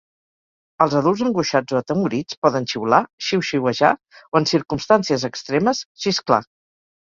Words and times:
Els 0.85 0.95
adults 0.99 1.19
angoixats 1.27 1.75
o 1.75 1.77
atemorits 1.79 2.39
poden 2.47 2.65
xiular, 2.73 3.01
xiuxiuejar, 3.27 3.93
o 4.33 4.41
en 4.43 4.51
circumstàncies 4.55 5.29
extremes, 5.33 5.85
xisclar. 6.07 6.45